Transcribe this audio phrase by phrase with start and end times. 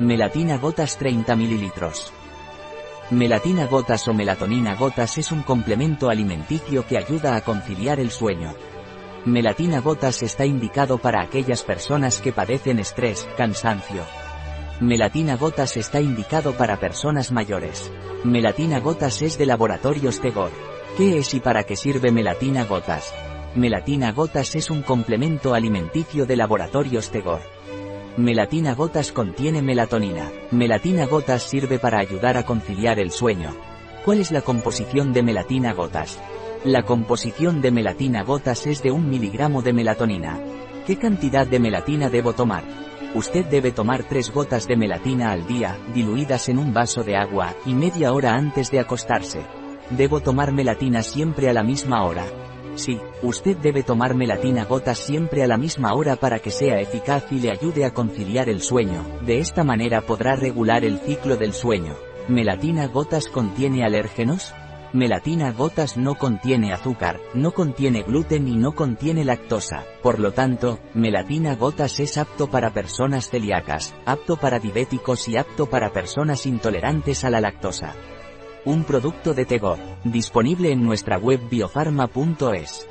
[0.00, 1.70] Melatina gotas 30 ml.
[3.12, 8.56] Melatina gotas o melatonina gotas es un complemento alimenticio que ayuda a conciliar el sueño.
[9.24, 14.02] Melatina gotas está indicado para aquellas personas que padecen estrés, cansancio.
[14.80, 17.92] Melatina gotas está indicado para personas mayores.
[18.24, 20.50] Melatina gotas es de laboratorios Tegor.
[20.96, 23.14] ¿Qué es y para qué sirve melatina gotas?
[23.54, 27.42] Melatina gotas es un complemento alimenticio de laboratorios Tegor.
[28.16, 30.30] Melatina gotas contiene melatonina.
[30.52, 33.50] Melatina gotas sirve para ayudar a conciliar el sueño.
[34.04, 36.20] ¿Cuál es la composición de melatina gotas?
[36.62, 40.38] La composición de melatina gotas es de un miligramo de melatonina.
[40.86, 42.62] ¿Qué cantidad de melatina debo tomar?
[43.16, 47.52] Usted debe tomar 3 gotas de melatina al día, diluidas en un vaso de agua,
[47.66, 49.40] y media hora antes de acostarse.
[49.90, 52.24] Debo tomar melatina siempre a la misma hora.
[52.76, 57.30] Sí, usted debe tomar melatina gotas siempre a la misma hora para que sea eficaz
[57.30, 61.52] y le ayude a conciliar el sueño, de esta manera podrá regular el ciclo del
[61.52, 61.94] sueño.
[62.28, 64.54] ¿Melatina gotas contiene alérgenos?
[64.92, 70.78] Melatina gotas no contiene azúcar, no contiene gluten y no contiene lactosa, por lo tanto,
[70.94, 77.24] melatina gotas es apto para personas celíacas, apto para diabéticos y apto para personas intolerantes
[77.24, 77.94] a la lactosa.
[78.66, 82.88] Un producto de Tegor, disponible en nuestra web biofarma.es.